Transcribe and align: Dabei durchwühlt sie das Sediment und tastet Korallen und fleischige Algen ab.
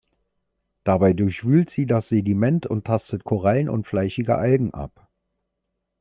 Dabei 0.83 1.13
durchwühlt 1.13 1.69
sie 1.69 1.85
das 1.85 2.09
Sediment 2.09 2.65
und 2.65 2.85
tastet 2.87 3.23
Korallen 3.23 3.69
und 3.69 3.85
fleischige 3.85 4.35
Algen 4.35 4.73
ab. 4.73 5.07